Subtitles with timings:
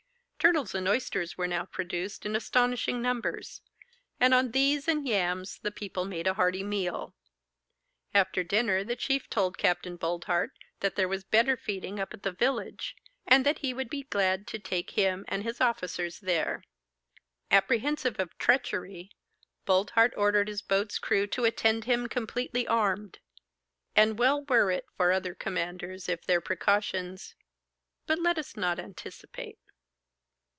[0.43, 3.61] Turtles and oysters were now produced in astonishing numbers;
[4.19, 7.13] and on these and yams the people made a hearty meal.
[8.11, 9.85] After dinner the chief told Capt.
[9.99, 12.95] Boldheart that there was better feeding up at the village,
[13.27, 16.63] and that he would be glad to take him and his officers there.
[17.51, 19.11] Apprehensive of treachery,
[19.67, 23.19] Boldheart ordered his boat's crew to attend him completely armed.
[23.95, 29.59] And well were it for other commanders if their precautions—but let us not anticipate.